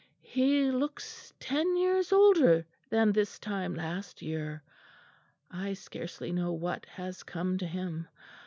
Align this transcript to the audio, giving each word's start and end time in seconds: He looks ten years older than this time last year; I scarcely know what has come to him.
He 0.23 0.71
looks 0.71 1.31
ten 1.39 1.77
years 1.77 2.11
older 2.11 2.65
than 2.89 3.11
this 3.11 3.37
time 3.37 3.75
last 3.75 4.23
year; 4.23 4.63
I 5.51 5.73
scarcely 5.75 6.31
know 6.31 6.53
what 6.53 6.87
has 6.87 7.21
come 7.21 7.59
to 7.59 7.67
him. 7.67 8.07